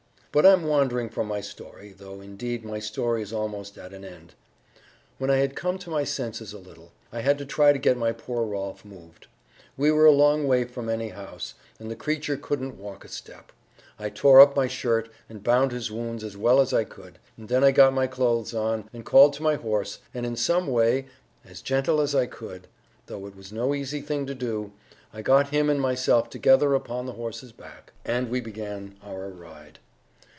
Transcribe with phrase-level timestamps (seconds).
[0.33, 4.33] But I'm wandering from my story, though, indeed, my story is almost at an end.
[5.17, 7.97] "When I had come to my senses a little, I had to try to get
[7.97, 9.27] my poor Rolf moved.
[9.75, 13.51] We were a long way from any house, and the creature couldn't walk a step.
[13.99, 17.49] I tore up my shirt, and bound his wounds as well as I could, and
[17.49, 21.07] then I got my clothes on, and called to my horse, and in some way,
[21.43, 22.67] as gently as I could,
[23.07, 26.73] though it was no easy thing to do it, I got him and myself together
[26.73, 29.79] upon the horse's back, and we began our ride.